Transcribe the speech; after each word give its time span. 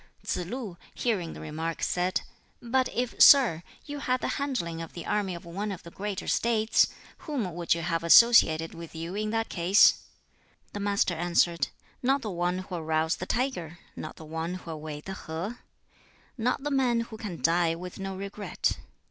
Tsz 0.25 0.47
lu, 0.47 0.77
hearing 0.95 1.33
the 1.33 1.39
remark 1.39 1.83
said, 1.83 2.21
"But 2.59 2.89
if, 2.91 3.21
sir, 3.21 3.61
you 3.85 3.99
had 3.99 4.19
the 4.21 4.29
handling 4.41 4.81
of 4.81 4.93
the 4.93 5.05
army 5.05 5.35
of 5.35 5.45
one 5.45 5.71
of 5.71 5.83
the 5.83 5.91
greater 5.91 6.27
States, 6.27 6.87
whom 7.19 7.53
would 7.53 7.75
you 7.75 7.83
have 7.83 8.03
associated 8.03 8.73
with 8.73 8.95
you 8.95 9.13
in 9.13 9.29
that 9.29 9.49
case?" 9.49 10.01
The 10.73 10.79
Master 10.79 11.13
answered: 11.13 11.67
"Not 12.01 12.23
the 12.23 12.31
one 12.31 12.57
'who'll 12.57 12.81
rouse 12.83 13.17
the 13.17 13.27
tiger,' 13.27 13.77
Not 13.95 14.15
the 14.15 14.25
one 14.25 14.55
'who'll 14.55 14.81
wade 14.81 15.05
the 15.05 15.13
Ho;' 15.13 15.57
not 16.35 16.63
the 16.63 16.71
man 16.71 17.01
who 17.01 17.17
can 17.17 17.39
die 17.39 17.75
with 17.75 17.99
no 17.99 18.15
regret. 18.17 18.79